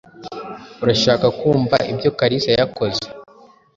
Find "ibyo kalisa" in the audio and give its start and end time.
1.91-2.49